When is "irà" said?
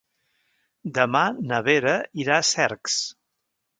2.25-2.39